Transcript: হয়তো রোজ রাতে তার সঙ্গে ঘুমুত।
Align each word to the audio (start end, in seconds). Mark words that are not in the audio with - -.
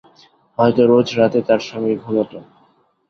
হয়তো 0.57 0.81
রোজ 0.91 1.07
রাতে 1.19 1.39
তার 1.47 1.61
সঙ্গে 1.69 1.93
ঘুমুত। 2.03 2.31